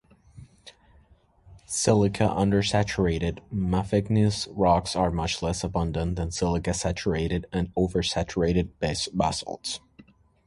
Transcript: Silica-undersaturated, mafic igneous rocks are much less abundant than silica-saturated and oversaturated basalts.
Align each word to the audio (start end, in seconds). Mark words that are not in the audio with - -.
Silica-undersaturated, 1.67 3.37
mafic 3.53 4.05
igneous 4.09 4.47
rocks 4.47 4.95
are 4.95 5.11
much 5.11 5.43
less 5.43 5.63
abundant 5.63 6.15
than 6.15 6.31
silica-saturated 6.31 7.45
and 7.53 7.71
oversaturated 7.75 8.69
basalts. 8.79 9.79